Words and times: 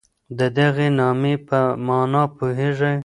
د 0.37 0.39
دغي 0.57 0.87
نامې 0.99 1.35
په 1.47 1.59
مانا 1.85 2.23
پوهېږئ؟ 2.37 2.95